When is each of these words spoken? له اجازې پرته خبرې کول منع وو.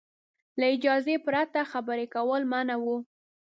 له 0.59 0.65
اجازې 0.75 1.15
پرته 1.25 1.59
خبرې 1.71 2.05
کول 2.15 2.41
منع 2.51 2.75
وو. 2.83 2.97